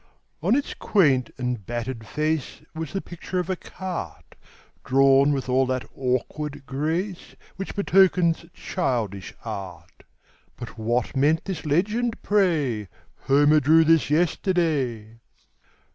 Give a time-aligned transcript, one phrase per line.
[0.41, 4.33] On its quaint and battered face Was the picture of a cart,
[4.83, 10.01] Drawn with all that awkward grace Which betokens childish art;
[10.55, 12.89] But what meant this legend, pray:
[13.27, 15.19] "Homer drew this yesterday?"